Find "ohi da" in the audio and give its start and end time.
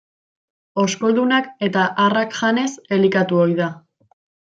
3.43-3.69